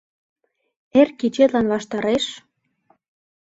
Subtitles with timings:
[0.99, 2.25] Эр кечетлан ваштареш